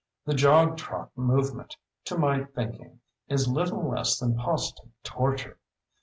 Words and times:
The 0.25 0.33
jog 0.33 0.77
trot 0.77 1.11
movement, 1.15 1.77
to 2.05 2.17
my 2.17 2.43
thinking, 2.45 3.01
is 3.27 3.47
little 3.47 3.87
less 3.87 4.17
than 4.17 4.33
positive 4.35 4.89
torture. 5.03 5.59